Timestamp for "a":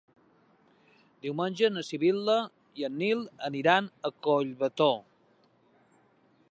4.09-4.13